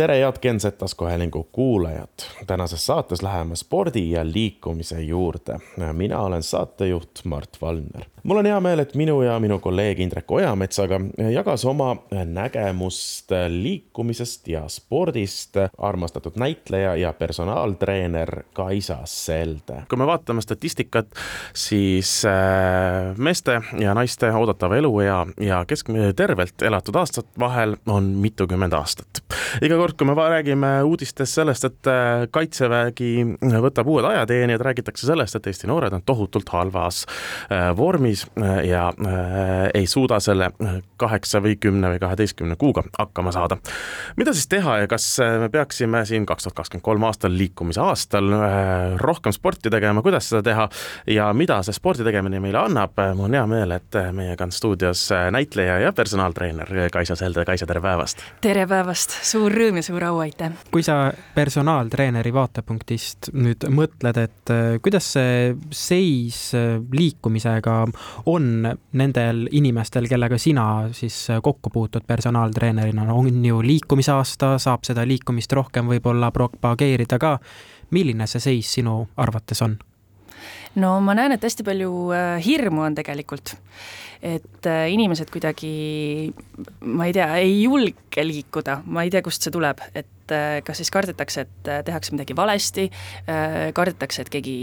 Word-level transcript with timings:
tere, 0.00 0.20
head 0.20 0.38
Genset 0.42 0.78
taskuhäälingu 0.78 1.48
kuulajad. 1.52 2.08
tänases 2.46 2.86
saates 2.86 3.22
läheme 3.22 3.56
spordi 3.56 4.10
ja 4.10 4.32
liikumise 4.32 5.02
juurde. 5.02 5.58
mina 5.92 6.20
olen 6.20 6.42
saatejuht 6.42 7.10
Mart 7.24 7.56
Valner. 7.62 8.04
mul 8.22 8.36
on 8.36 8.46
hea 8.46 8.60
meel, 8.60 8.78
et 8.78 8.94
minu 8.94 9.22
ja 9.22 9.40
minu 9.40 9.58
kolleeg 9.58 10.00
Indrek 10.00 10.30
Ojametsaga 10.30 11.00
jagas 11.32 11.64
oma 11.64 11.96
nägemust 12.24 13.30
liikumisest 13.48 14.48
ja 14.48 14.68
spordist 14.68 15.56
armastatud 15.78 16.32
näitleja 16.36 16.96
ja 16.96 17.12
personaaltreener 17.12 18.42
Kaisa 18.52 18.98
Selde. 19.04 19.82
kui 19.88 19.98
me 19.98 20.06
vaatame 20.06 20.40
statistikat, 20.40 21.06
siis 21.54 22.22
äh, 22.24 23.16
meeste 23.16 23.60
ja 23.78 23.94
naiste 23.94 24.32
oodatava 24.32 24.76
eluea 24.76 25.26
ja 25.40 25.64
keskmine 25.64 26.12
tervelt 26.12 26.62
elatud 26.62 26.94
aastate 26.94 27.28
vahel 27.38 27.76
on 27.86 28.04
mitukümmend 28.04 28.72
aastat. 28.72 29.24
Iga 29.62 29.76
kord 29.80 29.96
kui 29.98 30.08
me 30.08 30.14
räägime 30.14 30.70
uudistes 30.86 31.34
sellest, 31.34 31.66
et 31.68 31.90
äh, 31.90 32.26
Kaitsevägi 32.32 33.12
võtab 33.64 33.88
uued 33.90 34.06
ajateenijad, 34.08 34.62
räägitakse 34.64 35.08
sellest, 35.08 35.36
et 35.36 35.48
Eesti 35.50 35.68
noored 35.70 35.94
on 35.96 36.04
tohutult 36.06 36.48
halvas 36.54 37.02
äh, 37.50 37.70
vormis 37.76 38.26
äh, 38.40 38.64
ja 38.68 38.88
ei 39.74 39.86
suuda 39.86 40.18
selle 40.20 40.50
kaheksa 41.00 41.40
või 41.42 41.56
kümne 41.60 41.92
või 41.92 42.00
kaheteistkümne 42.02 42.56
kuuga 42.60 42.82
hakkama 42.98 43.32
saada. 43.32 43.56
mida 44.16 44.32
siis 44.34 44.48
teha 44.48 44.78
ja 44.82 44.88
kas 44.90 45.06
me 45.40 45.48
peaksime 45.48 46.02
siin 46.06 46.26
kaks 46.26 46.44
tuhat 46.44 46.56
kakskümmend 46.56 46.84
kolm 46.84 47.04
aastal, 47.08 47.34
liikumise 47.36 47.80
aastal 47.80 48.28
rohkem 49.00 49.32
sporti 49.32 49.70
tegema, 49.70 50.02
kuidas 50.02 50.28
seda 50.30 50.42
teha 50.42 50.68
ja 51.06 51.30
mida 51.32 51.60
see 51.66 51.76
spordi 51.76 52.04
tegemine 52.06 52.40
meile 52.42 52.62
annab, 52.64 52.98
mul 53.14 53.28
on 53.30 53.38
hea 53.38 53.46
meel, 53.50 53.76
et 53.76 54.00
meiega 54.16 54.48
on 54.48 54.54
stuudios 54.54 55.06
näitleja 55.30 55.78
ja 55.86 55.92
personaaltreener 55.92 56.90
Kaisa 56.92 57.16
Selde, 57.16 57.44
Kaisa, 57.44 57.66
tere 57.66 57.80
päevast! 57.84 58.24
tere 58.40 58.66
päevast, 58.66 59.16
suur 59.30 59.52
rõõm 59.54 59.78
ja 59.78 59.84
suur 59.84 60.04
au, 60.08 60.18
aitäh! 60.22 60.54
kui 60.72 60.82
sa 60.86 61.10
personaaltreeneri 61.34 62.32
vaatepunktist 62.34 63.30
nüüd 63.36 63.66
mõtled, 63.74 64.20
et 64.22 64.52
äh, 64.54 64.78
kuidas 64.82 65.12
see 65.16 65.52
seis 65.74 66.40
äh, 66.58 66.78
liikumisega 66.96 67.76
on 68.30 68.70
nendel 68.98 69.46
inimestel, 69.56 70.08
kellega 70.10 70.38
sina 70.40 70.66
siis 70.96 71.22
äh, 71.30 71.42
kokku 71.42 71.72
puutud 71.74 72.06
personaaltreenerina, 72.06 73.06
on 73.14 73.44
ju 73.44 73.60
liikumisaasta, 73.64 74.56
saab 74.62 74.86
seda 74.88 75.06
liikumist 75.08 75.52
rohkem 75.56 75.90
võib-olla 75.90 76.32
propageerida 76.34 77.18
ka. 77.20 77.38
milline 77.90 78.26
see 78.30 78.40
seis 78.40 78.74
sinu 78.78 79.08
arvates 79.18 79.62
on? 79.66 79.78
No 80.80 80.98
ma 81.04 81.16
näen, 81.18 81.36
et 81.36 81.44
hästi 81.44 81.66
palju 81.66 81.90
hirmu 82.44 82.86
on 82.88 82.98
tegelikult. 82.98 83.56
Et 84.20 84.66
äh, 84.68 84.90
inimesed 84.92 85.30
kuidagi, 85.32 86.28
ma 86.84 87.06
ei 87.08 87.14
tea, 87.16 87.26
ei 87.40 87.62
julge 87.62 88.24
liikuda, 88.26 88.82
ma 88.92 89.06
ei 89.06 89.12
tea, 89.12 89.22
kust 89.24 89.46
see 89.46 89.54
tuleb, 89.54 89.80
et 89.96 90.34
äh, 90.36 90.58
kas 90.60 90.76
siis 90.76 90.92
kardetakse, 90.92 91.46
et 91.46 91.70
äh, 91.72 91.78
tehakse 91.86 92.12
midagi 92.12 92.36
valesti, 92.36 92.84
kardetakse, 93.72 94.26
et 94.26 94.32
keegi, 94.34 94.56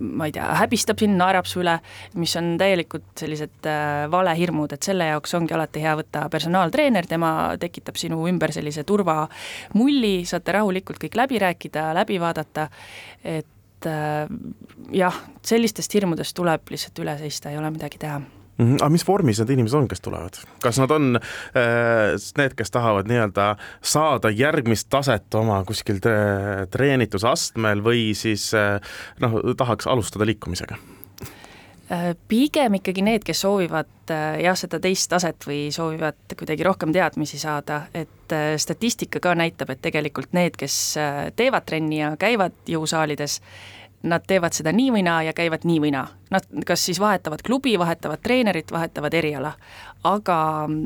ma 0.00 0.30
ei 0.30 0.32
tea, 0.32 0.48
häbistab 0.62 1.04
sind, 1.04 1.18
naerab 1.20 1.50
su 1.50 1.60
üle, 1.60 1.76
mis 2.16 2.32
on 2.40 2.54
täielikult 2.60 3.12
sellised 3.20 3.68
valehirmud, 4.16 4.72
et 4.72 4.88
selle 4.88 5.12
jaoks 5.12 5.36
ongi 5.36 5.58
alati 5.58 5.84
hea 5.84 5.92
võtta 6.00 6.24
personaaltreener, 6.32 7.04
tema 7.10 7.34
tekitab 7.60 8.00
sinu 8.00 8.24
ümber 8.32 8.56
sellise 8.56 8.88
turvamulli, 8.88 10.22
saate 10.24 10.56
rahulikult 10.56 11.04
kõik 11.04 11.20
läbi 11.20 11.44
rääkida, 11.44 11.90
läbi 12.00 12.16
vaadata, 12.22 12.70
et 13.20 13.59
jah, 13.86 15.22
sellistest 15.46 15.94
hirmudest 15.94 16.36
tuleb 16.36 16.70
lihtsalt 16.70 16.98
üle 17.02 17.16
seista, 17.20 17.50
ei 17.50 17.58
ole 17.58 17.70
midagi 17.70 17.98
teha 17.98 18.18
mm. 18.60 18.66
-hmm. 18.66 18.78
aga 18.80 18.90
mis 18.90 19.06
vormis 19.08 19.40
need 19.40 19.50
inimesed 19.56 19.78
on, 19.78 19.88
kes 19.88 20.00
tulevad, 20.04 20.38
kas 20.62 20.78
nad 20.82 20.90
on 20.90 21.16
äh, 21.16 22.14
need, 22.38 22.54
kes 22.58 22.70
tahavad 22.70 23.08
nii-öelda 23.10 23.56
saada 23.82 24.30
järgmist 24.30 24.88
taset 24.90 25.34
oma 25.34 25.62
kuskil 25.64 26.00
treenitusastmel 26.70 27.84
või 27.84 28.10
siis 28.14 28.50
äh, 28.54 28.80
noh, 29.20 29.40
tahaks 29.56 29.86
alustada 29.86 30.26
liikumisega? 30.28 30.78
Äh, 31.92 32.12
pigem 32.28 32.76
ikkagi 32.78 33.02
need, 33.02 33.24
kes 33.26 33.40
soovivad 33.42 34.12
äh, 34.14 34.36
jah, 34.44 34.54
seda 34.54 34.78
teist 34.78 35.08
taset 35.10 35.42
või 35.42 35.72
soovivad 35.74 36.36
kuidagi 36.38 36.62
rohkem 36.62 36.92
teadmisi 36.94 37.40
saada, 37.42 37.80
et 37.90 38.30
äh, 38.30 38.52
statistika 38.62 39.18
ka 39.18 39.32
näitab, 39.34 39.72
et 39.74 39.82
tegelikult 39.82 40.30
need, 40.36 40.54
kes 40.60 40.76
teevad 41.34 41.66
trenni 41.66 41.98
ja 41.98 42.12
käivad 42.20 42.54
jõusaalides, 42.70 43.40
nad 44.06 44.22
teevad 44.22 44.54
seda 44.54 44.70
nii 44.70 44.92
või 44.94 45.02
naa 45.08 45.24
ja 45.26 45.34
käivad 45.34 45.66
nii 45.66 45.80
või 45.82 45.90
naa. 45.96 46.06
Nad 46.30 46.46
kas 46.68 46.86
siis 46.86 47.02
vahetavad 47.02 47.42
klubi, 47.42 47.74
vahetavad 47.78 48.22
treenerit, 48.22 48.70
vahetavad 48.70 49.18
eriala, 49.18 49.56
aga 50.06 50.38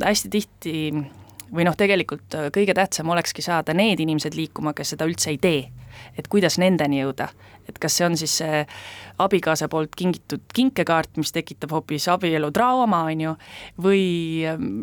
hästi 0.06 0.32
tihti 0.32 0.74
või 1.52 1.68
noh, 1.68 1.76
tegelikult 1.76 2.40
kõige 2.54 2.72
tähtsam 2.72 3.12
olekski 3.12 3.44
saada 3.44 3.76
need 3.76 4.00
inimesed 4.00 4.40
liikuma, 4.40 4.72
kes 4.72 4.96
seda 4.96 5.04
üldse 5.04 5.34
ei 5.36 5.42
tee. 5.42 5.83
Et 6.18 6.28
kuidas 6.32 6.58
nendeni 6.62 7.00
jõuda, 7.02 7.28
et 7.68 7.78
kas 7.80 7.96
see 7.98 8.06
on 8.06 8.18
siis 8.18 8.34
see 8.42 8.64
abikaasa 9.22 9.68
poolt 9.72 9.94
kingitud 9.96 10.42
kinkekaart, 10.54 11.16
mis 11.20 11.32
tekitab 11.34 11.72
hoopis 11.76 12.08
abieludraama, 12.12 13.04
on 13.12 13.24
ju, 13.28 13.38
või 13.86 14.04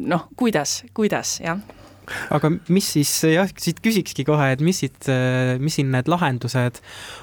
noh, 0.08 0.28
kuidas, 0.40 0.82
kuidas, 0.98 1.40
jah. 1.44 1.62
Aga 2.34 2.50
mis 2.74 2.88
siis 2.98 3.12
jah, 3.30 3.48
siit 3.62 3.80
küsikski 3.84 4.26
kohe, 4.28 4.50
et 4.56 4.64
mis 4.66 4.82
siit, 4.84 5.08
mis 5.62 5.78
siin 5.78 5.92
need 5.94 6.10
lahendused 6.12 6.82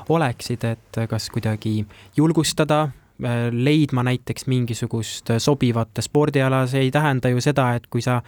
oleksid, 0.08 0.64
et 0.64 1.00
kas 1.10 1.28
kuidagi 1.34 1.82
julgustada, 2.16 2.86
leidma 3.52 4.04
näiteks 4.06 4.46
mingisugust 4.46 5.32
sobivat 5.42 5.98
spordiala, 6.04 6.62
see 6.70 6.84
ei 6.86 6.90
tähenda 6.94 7.32
ju 7.32 7.42
seda, 7.42 7.72
et 7.74 7.88
kui 7.90 8.02
sa 8.04 8.20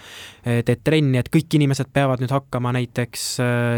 teed 0.43 0.83
trenni, 0.83 1.21
et 1.21 1.31
kõik 1.31 1.59
inimesed 1.61 1.93
peavad 1.95 2.23
nüüd 2.23 2.35
hakkama 2.35 2.73
näiteks 2.75 3.27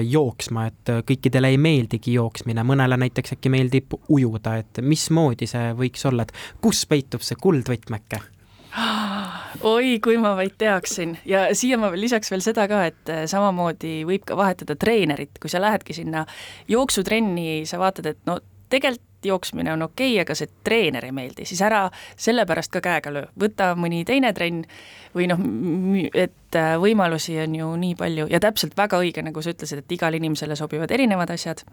jooksma, 0.08 0.66
et 0.70 0.94
kõikidele 1.08 1.52
ei 1.52 1.60
meeldigi 1.60 2.16
jooksmine, 2.16 2.64
mõnele 2.64 2.96
näiteks 3.04 3.36
äkki 3.36 3.52
meeldib 3.52 3.96
ujuda, 4.08 4.56
et 4.62 4.80
mismoodi 4.80 5.50
see 5.50 5.72
võiks 5.76 6.08
olla, 6.08 6.24
et 6.24 6.60
kus 6.64 6.86
peitub 6.88 7.24
see 7.26 7.36
kuldvõtmeke? 7.40 8.22
oi, 9.68 9.98
kui 10.02 10.16
ma 10.20 10.32
vaid 10.36 10.54
teaksin 10.58 11.16
ja 11.28 11.44
siia 11.56 11.78
ma 11.80 11.90
lisaks 11.96 12.32
veel 12.32 12.42
seda 12.44 12.66
ka, 12.70 12.82
et 12.88 13.12
äh, 13.12 13.24
samamoodi 13.30 14.02
võib 14.08 14.24
ka 14.28 14.36
vahetada 14.38 14.76
treenerit, 14.80 15.36
kui 15.42 15.52
sa 15.52 15.60
lähedki 15.62 15.96
sinna 15.96 16.24
jooksutrenni, 16.72 17.62
sa 17.68 17.80
vaatad, 17.82 18.12
et 18.14 18.22
no 18.28 18.38
tegelikult 18.72 19.08
jooksmine 19.26 19.72
on 19.72 19.82
okei 19.88 20.14
okay,, 20.14 20.22
aga 20.24 20.36
see 20.38 20.50
treener 20.64 21.04
ei 21.04 21.14
meeldi, 21.14 21.46
siis 21.48 21.62
ära 21.64 21.84
sellepärast 22.16 22.72
ka 22.72 22.82
käega 22.84 23.12
löö, 23.14 23.28
võta 23.38 23.72
mõni 23.78 24.02
teine 24.08 24.32
trenn 24.36 24.64
või 25.14 25.28
noh, 25.30 25.40
et 26.14 26.58
äh, 26.58 26.74
võimalusi 26.80 27.36
on 27.42 27.56
ju 27.56 27.70
nii 27.82 27.96
palju 27.98 28.26
ja 28.32 28.40
täpselt 28.42 28.76
väga 28.78 29.00
õige, 29.02 29.24
nagu 29.24 29.44
sa 29.44 29.52
ütlesid, 29.52 29.82
et 29.82 29.96
igale 29.96 30.20
inimesele 30.20 30.56
sobivad 30.58 30.92
erinevad 30.94 31.32
asjad 31.34 31.64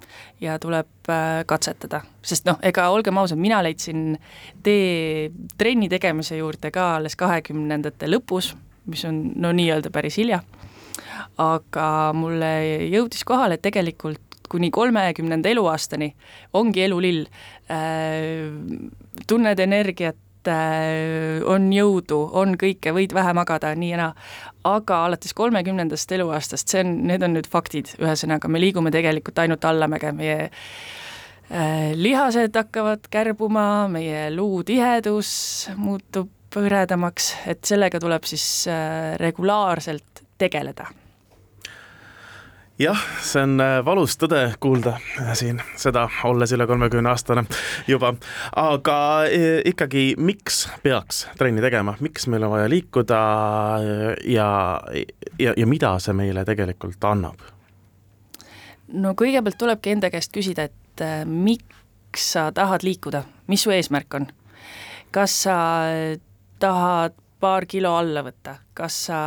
ja 0.43 0.59
tuleb 0.59 1.11
äh, 1.11 1.41
katsetada, 1.49 2.03
sest 2.21 2.47
noh, 2.49 2.59
ega 2.65 2.89
olgem 2.93 3.17
ausad, 3.21 3.39
mina 3.39 3.61
leidsin 3.65 4.17
tee 4.63 5.29
trenni 5.57 5.89
tegemise 5.91 6.39
juurde 6.39 6.71
ka 6.75 6.95
alles 6.97 7.15
kahekümnendate 7.19 8.11
lõpus, 8.11 8.53
mis 8.89 9.05
on 9.07 9.21
no 9.39 9.53
nii-öelda 9.55 9.91
päris 9.93 10.19
hilja, 10.19 10.41
aga 11.39 11.87
mulle 12.17 12.51
jõudis 12.89 13.23
kohale, 13.27 13.57
et 13.57 13.63
tegelikult 13.63 14.28
kuni 14.49 14.71
kolmekümnenda 14.71 15.49
eluaastani 15.49 16.13
ongi 16.53 16.83
elu 16.87 17.01
lill. 17.01 17.25
Äh, 17.71 18.49
tunned 19.27 19.59
energiat, 19.59 20.19
äh, 20.49 21.41
on 21.45 21.69
jõudu, 21.73 22.19
on 22.41 22.55
kõike, 22.59 22.93
võid 22.95 23.13
vähe 23.15 23.33
magada, 23.37 23.73
nii 23.75 23.91
ja 23.93 24.03
naa. 24.03 24.13
aga 24.69 25.03
alates 25.07 25.33
kolmekümnendast 25.33 26.11
eluaastast, 26.11 26.67
see 26.67 26.81
on, 26.83 26.95
need 27.07 27.23
on 27.23 27.37
nüüd 27.37 27.47
faktid, 27.49 27.93
ühesõnaga 28.01 28.49
me 28.51 28.59
liigume 28.59 28.91
tegelikult 28.91 29.39
ainult 29.39 29.65
allamäge, 29.65 30.11
meie 30.11 30.39
äh, 30.43 31.91
lihased 31.95 32.55
hakkavad 32.59 33.07
kärbuma, 33.11 33.87
meie 33.91 34.27
luutihedus 34.35 35.31
muutub 35.77 36.33
hõredamaks, 36.55 37.35
et 37.47 37.61
sellega 37.63 38.01
tuleb 38.01 38.25
siis 38.25 38.65
regulaarselt 39.21 40.25
tegeleda 40.41 40.89
jah, 42.79 42.99
see 43.23 43.43
on 43.43 43.59
äh, 43.61 43.79
valus 43.85 44.15
tõde 44.19 44.41
kuulda 44.63 44.95
äh, 45.19 45.33
siin 45.37 45.59
seda, 45.79 46.05
olles 46.27 46.53
üle 46.55 46.67
kolmekümne 46.69 47.11
aastane 47.11 47.43
juba, 47.87 48.13
aga 48.55 48.97
e, 49.27 49.59
ikkagi, 49.69 50.13
miks 50.17 50.63
peaks 50.83 51.25
trenni 51.39 51.63
tegema, 51.63 51.97
miks 52.03 52.27
meil 52.31 52.47
on 52.47 52.53
vaja 52.55 52.69
liikuda 52.71 53.21
ja, 54.31 54.49
ja, 55.39 55.53
ja 55.57 55.67
mida 55.67 55.93
see 55.99 56.15
meile 56.15 56.45
tegelikult 56.47 57.09
annab? 57.11 57.43
no 58.89 59.13
kõigepealt 59.17 59.59
tulebki 59.59 59.97
enda 59.97 60.11
käest 60.13 60.33
küsida, 60.35 60.69
et 60.69 61.03
äh, 61.03 61.23
miks 61.27 62.31
sa 62.33 62.49
tahad 62.55 62.87
liikuda, 62.87 63.25
mis 63.51 63.67
su 63.67 63.75
eesmärk 63.75 64.21
on? 64.21 64.29
kas 65.11 65.41
sa 65.43 65.57
tahad 66.59 67.15
paar 67.39 67.65
kilo 67.69 67.93
alla 67.97 68.23
võtta, 68.25 68.57
kas 68.73 68.97
sa 69.09 69.19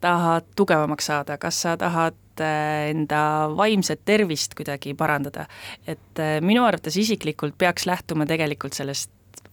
tahad 0.00 0.46
tugevamaks 0.56 1.10
saada, 1.10 1.38
kas 1.38 1.60
sa 1.66 1.76
tahad 1.80 2.42
äh, 2.42 2.90
enda 2.92 3.50
vaimset 3.56 4.04
tervist 4.04 4.54
kuidagi 4.58 4.94
parandada. 4.94 5.46
et 5.86 6.22
äh, 6.22 6.40
minu 6.40 6.64
arvates 6.64 6.96
isiklikult 6.96 7.58
peaks 7.58 7.86
lähtuma 7.86 8.26
tegelikult 8.26 8.72
sellest 8.72 9.10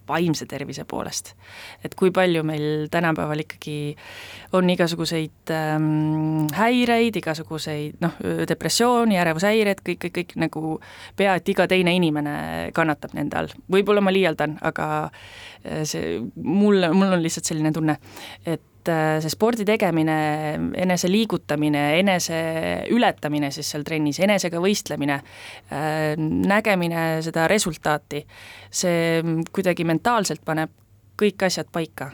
vaimse 0.08 0.46
tervise 0.50 0.86
poolest. 0.88 1.34
et 1.84 1.96
kui 1.96 2.12
palju 2.12 2.44
meil 2.44 2.88
tänapäeval 2.92 3.44
ikkagi 3.44 3.96
on 4.58 4.70
igasuguseid 4.70 5.54
ähm, 5.56 6.48
häireid, 6.56 7.16
igasuguseid 7.22 8.02
noh, 8.04 8.18
depressiooni, 8.48 9.20
ärevushäired, 9.22 9.84
kõik, 9.86 10.02
kõik, 10.06 10.16
kõik 10.18 10.36
nagu 10.42 10.80
pea 11.16 11.36
et 11.40 11.54
iga 11.54 11.68
teine 11.68 11.96
inimene 11.96 12.72
kannatab 12.74 13.16
nende 13.18 13.40
all. 13.40 13.54
võib-olla 13.72 14.04
ma 14.04 14.14
liialdan, 14.14 14.58
aga 14.62 14.90
äh, 15.06 15.84
see, 15.84 16.20
mul, 16.36 16.90
mul 16.94 17.18
on 17.18 17.24
lihtsalt 17.24 17.52
selline 17.52 17.74
tunne, 17.76 17.98
et 18.46 18.62
äh, 18.90 19.20
see 19.22 19.34
spordi 19.34 19.66
tegemine, 19.68 20.18
enese 20.82 21.10
liigutamine, 21.12 21.84
enese 22.00 22.40
ületamine 22.94 23.52
siis 23.54 23.70
seal 23.74 23.86
trennis, 23.88 24.20
enesega 24.24 24.62
võistlemine, 24.64 25.20
äh, 25.72 26.16
nägemine 26.18 27.06
seda 27.26 27.48
resultaati, 27.52 28.24
see 28.70 29.22
kuidagi 29.52 29.86
mentaalselt 29.88 30.46
paneb 30.46 30.74
kõik 31.22 31.48
asjad 31.48 31.70
paika. 31.72 32.12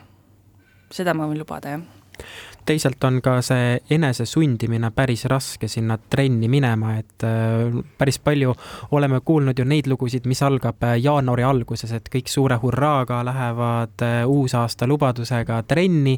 seda 0.92 1.14
ma 1.14 1.28
võin 1.28 1.40
lubada, 1.40 1.76
jah 1.76 2.26
teisalt 2.68 3.04
on 3.08 3.20
ka 3.24 3.38
see 3.46 3.78
enese 3.96 4.26
sundimine 4.28 4.92
päris 4.96 5.26
raske 5.32 5.70
sinna 5.72 5.98
trenni 5.98 6.50
minema, 6.52 6.96
et 7.00 7.26
äh, 7.28 7.78
päris 7.98 8.20
palju 8.24 8.56
oleme 8.98 9.22
kuulnud 9.26 9.60
ju 9.60 9.66
neid 9.68 9.88
lugusid, 9.92 10.28
mis 10.30 10.44
algab 10.46 10.84
äh, 10.88 10.98
jaanuari 11.02 11.46
alguses, 11.48 11.94
et 11.96 12.10
kõik 12.14 12.32
suure 12.32 12.60
hurraaga 12.62 13.22
lähevad 13.28 14.06
äh, 14.06 14.20
uusaasta 14.28 14.88
lubadusega 14.90 15.62
trenni 15.68 16.18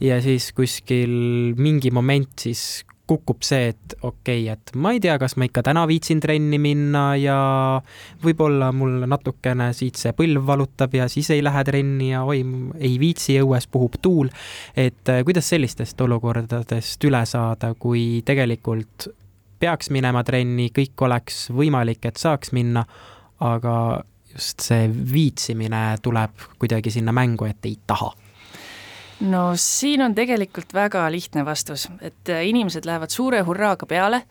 ja 0.00 0.20
siis 0.24 0.52
kuskil 0.56 1.56
mingi 1.56 1.90
moment 1.94 2.46
siis 2.46 2.84
kukub 3.06 3.44
see, 3.46 3.70
et 3.70 3.94
okei 4.02 4.48
okay,, 4.48 4.56
et 4.56 4.72
ma 4.74 4.92
ei 4.94 5.00
tea, 5.02 5.14
kas 5.18 5.36
ma 5.38 5.46
ikka 5.46 5.62
täna 5.68 5.84
viitsin 5.88 6.20
trenni 6.22 6.58
minna 6.62 7.04
ja 7.20 7.36
võib-olla 8.24 8.72
mul 8.74 9.06
natukene 9.06 9.70
siit 9.76 10.00
see 10.00 10.14
põlv 10.16 10.46
valutab 10.48 10.94
ja 10.98 11.06
siis 11.12 11.30
ei 11.34 11.44
lähe 11.44 11.62
trenni 11.66 12.10
ja 12.10 12.24
oi, 12.26 12.42
ei 12.80 12.96
viitsi, 13.02 13.38
õues 13.42 13.68
puhub 13.70 14.00
tuul. 14.02 14.32
et 14.76 15.12
äh, 15.12 15.22
kuidas 15.24 15.48
sellistest 15.54 16.00
olukordadest 16.00 17.04
üle 17.06 17.22
saada, 17.26 17.74
kui 17.78 18.22
tegelikult 18.26 19.08
peaks 19.60 19.90
minema 19.94 20.24
trenni, 20.26 20.68
kõik 20.74 21.06
oleks 21.06 21.46
võimalik, 21.54 22.04
et 22.04 22.20
saaks 22.20 22.52
minna, 22.52 22.84
aga 23.40 23.76
just 24.34 24.60
see 24.66 24.90
viitsimine 24.90 25.96
tuleb 26.02 26.46
kuidagi 26.58 26.92
sinna 26.92 27.14
mängu, 27.16 27.46
et 27.48 27.70
ei 27.70 27.78
taha 27.86 28.12
no 29.20 29.52
siin 29.56 30.02
on 30.02 30.14
tegelikult 30.14 30.74
väga 30.74 31.10
lihtne 31.12 31.44
vastus, 31.44 31.88
et 32.00 32.28
äh, 32.28 32.46
inimesed 32.46 32.84
lähevad 32.84 33.10
suure 33.10 33.40
hurraaga 33.40 33.86
peale, 33.86 34.22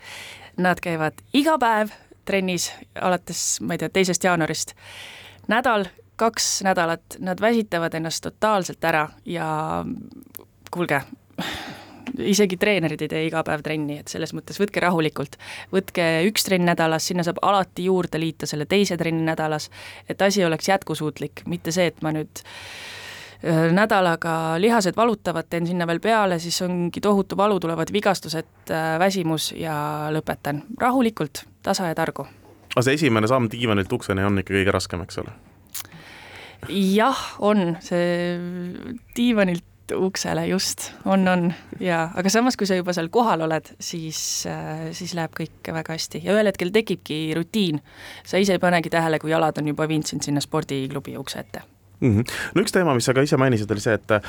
nad 0.57 0.79
käivad 0.81 1.21
iga 1.33 1.57
päev 1.59 1.93
trennis 2.25 2.71
alates, 3.01 3.61
ma 3.61 3.75
ei 3.75 3.81
tea, 3.81 3.89
teisest 3.93 4.23
jaanuarist, 4.23 4.73
nädal, 5.47 5.85
kaks 6.15 6.61
nädalat, 6.65 7.19
nad 7.19 7.41
väsitavad 7.41 7.93
ennast 7.93 8.23
totaalselt 8.23 8.83
ära 8.83 9.07
ja 9.25 9.47
kuulge, 10.71 11.01
isegi 12.17 12.57
treenerid 12.57 13.01
ei 13.01 13.11
tee 13.11 13.25
iga 13.27 13.43
päev 13.45 13.65
trenni, 13.65 13.99
et 14.01 14.09
selles 14.09 14.33
mõttes 14.33 14.57
võtke 14.61 14.81
rahulikult. 14.81 15.37
võtke 15.73 16.07
üks 16.29 16.47
trenn 16.47 16.65
nädalas, 16.65 17.07
sinna 17.07 17.25
saab 17.27 17.41
alati 17.41 17.85
juurde 17.89 18.21
liita 18.21 18.47
selle 18.49 18.65
teise 18.65 18.97
trenni 18.97 19.25
nädalas, 19.27 19.69
et 20.09 20.21
asi 20.21 20.45
oleks 20.45 20.69
jätkusuutlik, 20.69 21.43
mitte 21.45 21.75
see, 21.75 21.91
et 21.91 22.01
ma 22.01 22.15
nüüd 22.15 22.41
Äh, 22.41 22.84
nädalaga 23.71 24.55
lihased 24.61 24.95
valutavad, 24.97 25.47
teen 25.49 25.67
sinna 25.67 25.87
veel 25.87 25.99
peale, 25.99 26.39
siis 26.39 26.61
ongi 26.65 27.01
tohutu 27.01 27.37
valu, 27.37 27.59
tulevad 27.59 27.91
vigastused, 27.93 28.47
äh, 28.71 28.95
väsimus 28.99 29.51
ja 29.57 29.75
lõpetan. 30.11 30.63
rahulikult, 30.77 31.45
tasa 31.63 31.87
ja 31.87 31.95
targu. 31.95 32.27
aga 32.75 32.81
see 32.81 32.93
esimene 32.93 33.27
samm 33.27 33.49
diivanilt 33.51 33.91
ukseni 33.91 34.23
on 34.23 34.39
ikka 34.39 34.53
kõige 34.53 34.71
raskem, 34.71 35.01
eks 35.01 35.17
ole? 35.17 35.31
jah, 36.69 37.21
on, 37.39 37.77
see 37.79 38.39
diivanilt 39.15 39.63
uksele 39.93 40.47
just, 40.47 40.91
on, 41.05 41.27
on 41.27 41.53
ja, 41.79 42.09
aga 42.15 42.29
samas, 42.29 42.57
kui 42.57 42.65
sa 42.65 42.75
juba 42.75 42.93
seal 42.93 43.11
kohal 43.13 43.45
oled, 43.45 43.69
siis, 43.79 44.19
äh, 44.49 44.89
siis 44.91 45.13
läheb 45.13 45.35
kõik 45.37 45.73
väga 45.75 45.93
hästi 45.93 46.23
ja 46.25 46.33
ühel 46.33 46.49
hetkel 46.49 46.73
tekibki 46.73 47.35
rutiin. 47.37 47.81
sa 48.25 48.41
ise 48.41 48.57
ei 48.57 48.59
panegi 48.59 48.89
tähele, 48.89 49.19
kui 49.19 49.31
jalad 49.31 49.61
on 49.61 49.67
juba 49.67 49.87
viinud 49.87 50.09
sind 50.09 50.25
sinna 50.25 50.41
spordiklubi 50.41 51.17
ukse 51.17 51.39
ette 51.39 51.74
mm. 51.99 52.19
-hmm. 52.19 52.23
no 52.55 52.61
üks 52.61 52.73
teema, 52.73 52.93
mis 52.93 53.05
sa 53.05 53.13
ka 53.13 53.23
ise 53.25 53.37
mainisid, 53.37 53.71
oli 53.71 53.83
see, 53.83 53.93
et, 53.93 54.11
äh, 54.11 54.21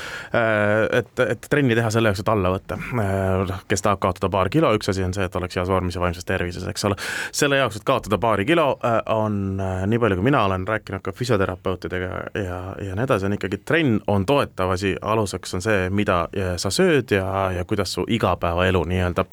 et, 0.98 1.22
et 1.26 1.46
trenni 1.50 1.74
teha 1.74 1.90
selle 1.90 2.10
jaoks, 2.10 2.22
et 2.22 2.30
alla 2.32 2.52
võtta. 2.54 2.78
Äh, 3.02 3.54
kes 3.68 3.82
tahab 3.82 4.00
kaotada 4.02 4.30
paar 4.32 4.50
kilo, 4.52 4.72
üks 4.76 4.90
asi 4.92 5.04
on 5.04 5.14
see, 5.14 5.24
et 5.26 5.36
oleks 5.36 5.56
heas 5.56 5.68
vormis 5.68 5.96
ja 5.96 6.02
vaimses 6.02 6.24
tervises, 6.24 6.66
eks 6.70 6.84
ole. 6.88 6.98
selle 7.32 7.60
jaoks, 7.60 7.80
et 7.80 7.86
kaotada 7.88 8.18
paari 8.22 8.46
kilo, 8.48 8.68
äh, 8.84 9.00
on 9.14 9.60
nii 9.86 9.98
palju, 9.98 10.20
kui 10.20 10.28
mina 10.30 10.44
olen 10.44 10.66
rääkinud 10.68 11.04
ka 11.04 11.12
füsioterapeutidega 11.12 12.10
ja, 12.34 12.60
ja 12.88 12.96
nii 12.96 13.06
edasi, 13.06 13.26
on 13.26 13.36
ikkagi 13.38 13.60
trenn 13.64 14.00
on 14.06 14.26
toetav 14.26 14.74
asi, 14.74 14.96
aluseks 15.02 15.54
on 15.54 15.64
see, 15.64 15.90
mida 15.90 16.26
sa 16.56 16.70
sööd 16.70 17.10
ja, 17.14 17.26
ja 17.54 17.64
kuidas 17.64 17.92
su 17.92 18.04
igapäevaelu 18.08 18.84
nii-öelda 18.88 19.24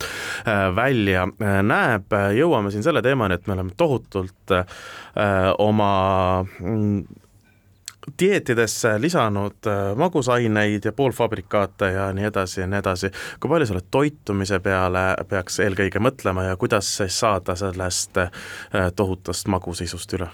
välja 0.76 1.28
näeb. 1.64 2.14
jõuame 2.38 2.72
siin 2.72 2.84
selle 2.84 3.02
teemani, 3.02 3.38
et 3.38 3.48
me 3.48 3.54
oleme 3.54 3.72
tohutult 3.78 4.54
oma 5.64 5.92
mm, 6.60 7.04
dieetidesse 8.20 9.02
lisanud 9.02 9.68
äh, 9.68 9.96
magusaineid 9.96 10.86
ja 10.86 10.94
poolfabrikaate 10.94 11.92
ja 11.92 12.14
nii 12.14 12.26
edasi 12.30 12.62
ja 12.62 12.68
nii 12.68 12.80
edasi. 12.80 13.12
kui 13.40 13.50
palju 13.50 13.68
selle 13.70 13.84
toitumise 13.92 14.60
peale 14.60 15.06
peaks 15.30 15.60
eelkõige 15.64 16.02
mõtlema 16.04 16.50
ja 16.50 16.58
kuidas 16.58 16.96
saada 17.08 17.56
sellest 17.56 18.18
äh, 18.18 18.32
tohutust 18.96 19.48
magusisust 19.48 20.14
üle? 20.20 20.30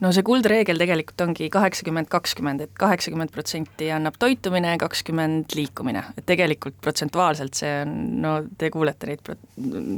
no 0.00 0.12
see 0.12 0.24
kuldreegel 0.26 0.78
tegelikult 0.80 1.20
ongi 1.26 1.48
kaheksakümmend, 1.52 2.08
kakskümmend, 2.12 2.64
et 2.66 2.72
kaheksakümmend 2.78 3.32
protsenti 3.34 3.90
annab 3.94 4.18
toitumine, 4.18 4.76
kakskümmend 4.78 5.54
liikumine, 5.56 6.04
et 6.18 6.26
tegelikult 6.26 6.78
protsentuaalselt 6.82 7.54
see 7.58 7.76
on, 7.82 7.94
no 8.24 8.34
te 8.58 8.70
kuulete 8.74 9.10
neid, 9.10 9.34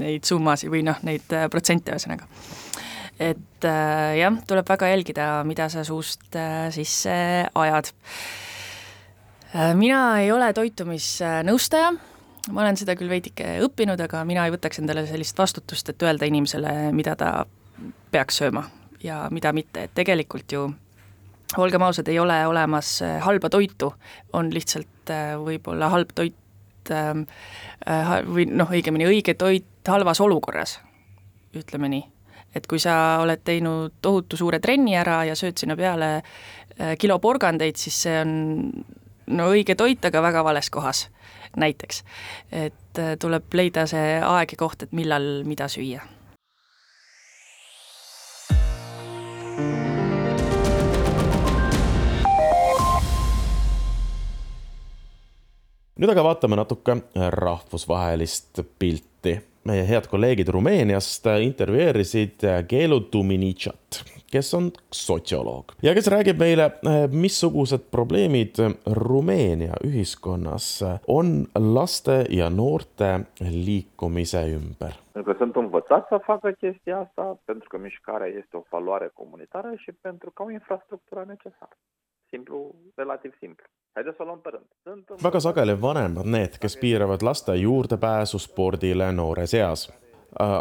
neid 0.02 0.28
summasid 0.28 0.72
või 0.72 0.84
noh, 0.86 1.00
neid 1.06 1.32
äh, 1.36 1.48
protsente 1.52 1.94
ühesõnaga 1.94 2.28
et 3.18 3.64
äh, 3.64 4.16
jah, 4.20 4.36
tuleb 4.48 4.68
väga 4.68 4.90
jälgida, 4.92 5.26
mida 5.48 5.68
sa 5.72 5.84
suust 5.84 6.36
äh, 6.36 6.68
sisse 6.74 7.16
ajad. 7.54 7.90
Äh,. 9.54 9.74
mina 9.74 10.20
ei 10.20 10.32
ole 10.32 10.52
toitumisnõustaja, 10.52 11.92
ma 12.52 12.64
olen 12.64 12.76
seda 12.76 12.96
küll 12.98 13.10
veidike 13.10 13.56
õppinud, 13.64 14.00
aga 14.04 14.24
mina 14.28 14.46
ei 14.46 14.54
võtaks 14.54 14.82
endale 14.82 15.06
sellist 15.08 15.38
vastutust, 15.38 15.88
et 15.90 16.02
öelda 16.02 16.28
inimesele, 16.28 16.92
mida 16.96 17.16
ta 17.16 17.30
peaks 18.12 18.42
sööma 18.42 18.66
ja 19.02 19.26
mida 19.32 19.52
mitte, 19.56 19.86
et 19.86 19.94
tegelikult 19.96 20.52
ju 20.52 20.66
olgem 21.56 21.84
ausad, 21.86 22.08
ei 22.10 22.18
ole 22.18 22.36
olemas 22.48 22.98
halba 23.22 23.48
toitu, 23.52 23.92
on 24.36 24.50
lihtsalt 24.52 25.12
võib-olla 25.40 25.88
halb 25.92 26.10
toit 26.16 26.90
ähm, 26.92 27.24
äh, 27.86 28.18
või 28.26 28.48
noh, 28.50 28.68
õigemini 28.72 29.08
õige 29.08 29.36
toit 29.38 29.88
halvas 29.88 30.20
olukorras, 30.20 30.80
ütleme 31.56 31.88
nii 31.92 32.04
et 32.54 32.66
kui 32.66 32.80
sa 32.82 33.18
oled 33.22 33.42
teinud 33.44 33.98
tohutu 34.02 34.36
suure 34.36 34.60
trenni 34.60 34.96
ära 34.96 35.22
ja 35.28 35.36
sööd 35.38 35.58
sinna 35.60 35.76
peale 35.76 36.10
äh, 36.16 36.96
kilo 36.98 37.18
porgandeid, 37.18 37.76
siis 37.76 38.02
see 38.06 38.18
on 38.20 38.34
no 39.26 39.50
õige 39.52 39.76
toit, 39.76 40.04
aga 40.04 40.22
väga 40.22 40.44
vales 40.46 40.70
kohas, 40.70 41.06
näiteks. 41.56 42.04
et 42.52 42.98
äh, 42.98 43.16
tuleb 43.18 43.54
leida 43.54 43.86
see 43.90 44.20
aeg 44.20 44.52
ja 44.52 44.60
koht, 44.60 44.86
et 44.86 44.92
millal 44.92 45.42
mida 45.44 45.68
süüa 45.68 46.04
nüüd 55.96 56.12
aga 56.12 56.24
vaatame 56.26 56.58
natuke 56.60 56.98
rahvusvahelist 57.32 58.60
pilti 58.78 59.36
meie 59.66 59.84
head 59.86 60.06
kolleegid 60.10 60.48
Rumeeniast 60.48 61.26
intervjueerisid 61.42 62.44
Keelu 62.68 63.00
Duminichat, 63.12 64.02
kes 64.30 64.52
on 64.54 64.70
sotsioloog 64.94 65.74
ja 65.82 65.94
kes 65.96 66.08
räägib 66.12 66.38
meile, 66.40 66.70
missugused 67.12 67.88
probleemid 67.90 68.60
Rumeenia 68.86 69.78
ühiskonnas 69.86 70.68
on 71.06 71.46
laste 71.54 72.22
ja 72.30 72.48
noorte 72.50 73.26
liikumise 73.40 74.42
ümber. 74.58 74.94
Pentru 75.12 75.32
că 75.32 75.38
sunt 75.38 75.56
învățați 75.56 76.08
să 76.08 76.18
facă 76.24 76.50
chestia 76.50 76.98
asta, 76.98 77.40
pentru 77.44 77.68
că 77.68 77.78
mișcarea 77.78 78.26
este 78.26 78.56
o 78.56 78.62
valoare 78.70 79.10
comunitară 79.14 79.72
și 79.76 79.92
pentru 79.92 80.30
că 80.30 80.42
au 80.42 80.48
infrastructura 80.48 81.24
necesară. 81.26 81.76
Simplu, 82.30 82.76
relativ 82.98 83.32
simplu. 83.40 83.66
Väga 85.22 85.40
sageli 85.40 85.80
vanemad 85.80 86.26
need, 86.28 86.58
kes 86.60 86.76
piiravad 86.76 87.22
laste 87.22 87.54
juurdepääsu 87.56 88.38
spordile 88.38 89.12
noores 89.12 89.54
eas, 89.54 89.86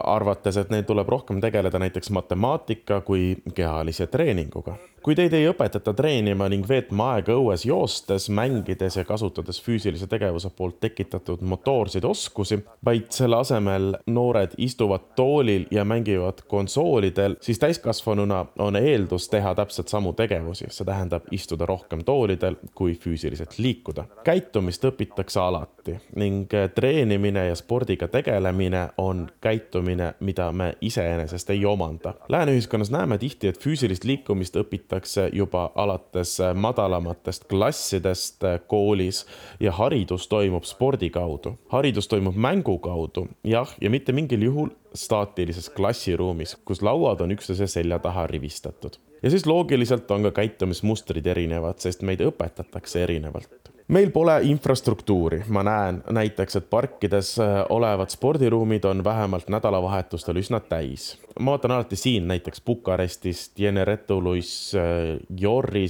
arvates, 0.04 0.58
et 0.58 0.70
neil 0.72 0.86
tuleb 0.88 1.10
rohkem 1.12 1.42
tegeleda 1.44 1.80
näiteks 1.80 2.10
matemaatika 2.16 3.02
kui 3.02 3.36
kehalise 3.56 4.08
treeninguga. 4.08 4.78
Kui 5.06 5.14
teid 5.14 5.36
ei 5.38 5.46
õpetata 5.46 5.92
treenima 5.94 6.48
ning 6.50 6.66
veetma 6.66 7.12
aega 7.14 7.36
õues 7.38 7.62
joostes, 7.68 8.26
mängides 8.34 8.96
ja 8.98 9.04
kasutades 9.06 9.60
füüsilise 9.62 10.08
tegevuse 10.10 10.50
poolt 10.50 10.80
tekitatud 10.82 11.44
motoorseid 11.46 12.08
oskusi, 12.10 12.58
vaid 12.86 13.12
selle 13.14 13.38
asemel 13.38 13.92
noored 14.10 14.56
istuvad 14.66 15.12
toolil 15.16 15.68
ja 15.70 15.84
mängivad 15.86 16.42
konsoolidel, 16.50 17.36
siis 17.46 17.62
täiskasvanuna 17.62 18.40
on 18.66 18.80
eeldus 18.80 19.28
teha 19.30 19.52
täpselt 19.60 19.94
samu 19.94 20.16
tegevusi, 20.18 20.72
see 20.74 20.90
tähendab 20.90 21.30
istuda 21.38 21.70
rohkem 21.70 22.02
toolidel 22.02 22.58
kui 22.74 22.98
füüsiliselt 22.98 23.60
liikuda. 23.62 24.08
käitumist 24.26 24.90
õpitakse 24.90 25.40
alati 25.40 26.00
ning 26.16 26.50
treenimine 26.76 27.46
ja 27.52 27.56
spordiga 27.56 28.08
tegelemine 28.08 28.88
on 28.98 29.28
käitumine, 29.42 30.16
mida 30.20 30.50
me 30.52 30.74
iseenesest 30.82 31.54
ei 31.54 31.66
omanda. 31.66 32.14
Lääne 32.30 32.58
ühiskonnas 32.58 32.90
näeme 32.92 33.22
tihti, 33.22 33.54
et 33.54 33.62
füüsilist 33.62 34.04
liikumist 34.04 34.56
õpitakse 34.58 34.95
juba 35.34 35.72
alates 35.76 36.38
madalamatest 36.54 37.46
klassidest 37.50 38.44
koolis 38.68 39.26
ja 39.60 39.72
haridus 39.72 40.28
toimub 40.28 40.64
spordi 40.64 41.10
kaudu. 41.10 41.58
haridus 41.68 42.08
toimub 42.08 42.36
mängu 42.36 42.78
kaudu, 42.80 43.28
jah, 43.44 43.76
ja 43.82 43.90
mitte 43.90 44.12
mingil 44.12 44.42
juhul 44.42 44.70
staatilises 44.94 45.70
klassiruumis, 45.70 46.58
kus 46.66 46.82
lauad 46.82 47.22
on 47.22 47.32
üksteise 47.32 47.68
selja 47.68 48.00
taha 48.00 48.28
rivistatud. 48.28 48.98
ja 49.24 49.30
siis 49.30 49.46
loogiliselt 49.46 50.12
on 50.12 50.24
ka 50.24 50.32
käitumismustrid 50.32 51.26
erinevad, 51.26 51.80
sest 51.80 52.02
meid 52.02 52.22
õpetatakse 52.22 53.04
erinevalt 53.04 53.75
meil 53.88 54.12
pole 54.12 54.40
infrastruktuuri, 54.44 55.44
ma 55.48 55.64
näen 55.64 56.02
näiteks, 56.10 56.56
et 56.56 56.70
parkides 56.70 57.36
äh, 57.40 57.66
olevad 57.70 58.10
spordiruumid 58.10 58.84
on 58.84 59.04
vähemalt 59.04 59.50
nädalavahetustel 59.50 60.42
üsna 60.42 60.60
täis. 60.60 61.18
ma 61.40 61.52
vaatan 61.52 61.72
alati 61.72 61.96
siin 61.96 62.28
näiteks 62.28 62.62
Bukarestist, 62.62 63.60
Jeneretulus, 63.60 64.72
äh, 64.76 65.20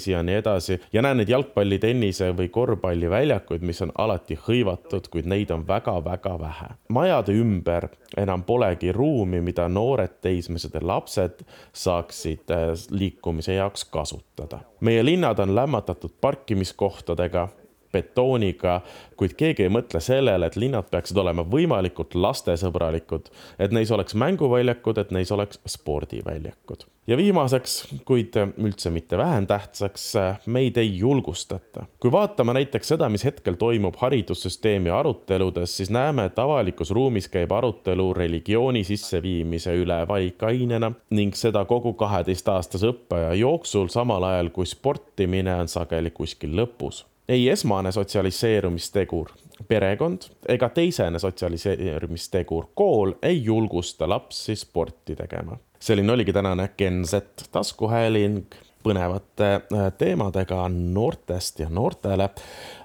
ja 0.08 0.24
nii 0.24 0.36
edasi 0.36 0.82
ja 0.94 1.02
näen 1.02 1.18
neid 1.18 1.30
jalgpalli, 1.30 1.80
tennise 1.80 2.32
või 2.38 2.50
korvpalliväljakuid, 2.50 3.62
mis 3.62 3.82
on 3.82 3.92
alati 3.98 4.40
hõivatud, 4.48 5.08
kuid 5.10 5.26
neid 5.26 5.52
on 5.52 5.68
väga-väga 5.68 6.40
vähe. 6.40 6.70
majade 6.90 7.32
ümber 7.32 7.88
enam 8.18 8.44
polegi 8.44 8.92
ruumi, 8.92 9.42
mida 9.42 9.70
noored 9.70 10.20
teismelised 10.22 10.74
ja 10.74 10.82
lapsed 10.84 11.46
saaksid 11.74 12.52
äh, 12.52 12.74
liikumise 12.90 13.54
jaoks 13.54 13.86
kasutada. 13.86 14.60
meie 14.80 15.06
linnad 15.06 15.40
on 15.40 15.56
lämmatatud 15.56 16.12
parkimiskohtadega 16.22 17.50
betooniga, 17.96 18.80
kuid 19.20 19.36
keegi 19.40 19.66
ei 19.66 19.72
mõtle 19.72 20.02
sellele, 20.04 20.50
et 20.50 20.58
linnad 20.60 20.90
peaksid 20.92 21.18
olema 21.22 21.46
võimalikult 21.48 22.16
lastesõbralikud, 22.20 23.32
et 23.60 23.76
neis 23.76 23.92
oleks 23.96 24.18
mänguväljakud, 24.20 25.00
et 25.00 25.16
neis 25.16 25.32
oleks 25.32 25.62
spordiväljakud. 25.76 26.86
ja 27.08 27.18
viimaseks, 27.18 27.74
kuid 28.06 28.34
üldse 28.58 28.90
mitte 28.90 29.18
vähem 29.18 29.48
tähtsaks, 29.48 30.08
meid 30.46 30.78
ei 30.78 30.98
julgustata. 30.98 31.86
kui 32.00 32.12
vaatame 32.12 32.54
näiteks 32.54 32.88
seda, 32.88 33.10
mis 33.10 33.26
hetkel 33.26 33.56
toimub 33.62 33.96
haridussüsteemi 34.02 34.90
aruteludes, 34.90 35.78
siis 35.78 35.90
näeme, 35.90 36.26
et 36.26 36.40
avalikus 36.40 36.92
ruumis 36.92 37.30
käib 37.30 37.52
arutelu 37.52 38.14
religiooni 38.14 38.84
sisseviimise 38.84 39.76
üle 39.76 40.02
valikainena 40.08 40.92
ning 41.10 41.36
seda 41.36 41.66
kogu 41.66 41.94
kaheteistaastase 41.94 42.92
õppeaja 42.92 43.34
jooksul, 43.40 43.88
samal 43.88 44.24
ajal 44.24 44.50
kui 44.50 44.66
sportimine 44.66 45.56
on 45.56 45.72
sageli 45.72 46.12
kuskil 46.12 46.56
lõpus 46.58 47.06
ei 47.30 47.50
esmane 47.50 47.92
sotsialiseerumistegur, 47.92 49.30
perekond 49.68 50.30
ega 50.48 50.70
teisene 50.70 51.20
sotsialiseerumistegur, 51.20 52.66
kool 52.74 53.14
ei 53.22 53.44
julgusta 53.44 54.10
lapsi 54.10 54.56
sporti 54.56 55.16
tegema. 55.16 55.58
selline 55.80 56.12
oligi 56.12 56.34
tänane 56.34 56.70
Gen 56.78 57.06
Z 57.06 57.14
taskuhääling 57.52 58.46
põnevate 58.86 59.50
äh, 59.54 59.92
teemadega 59.98 60.70
noortest 60.70 61.60
ja 61.60 61.70
noortele. 61.70 62.30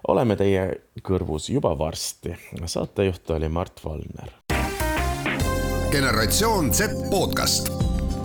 oleme 0.08 0.36
teie 0.36 0.70
kõrvus 1.02 1.50
juba 1.52 1.78
varsti. 1.78 2.36
saatejuht 2.64 3.30
oli 3.30 3.48
Mart 3.48 3.84
Valner. 3.84 4.30
generatsioon 5.90 6.74
Z 6.74 7.10
podcast 7.10 7.89